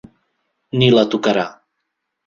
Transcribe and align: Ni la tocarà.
Ni 0.83 0.89
la 0.95 1.05
tocarà. 1.17 1.47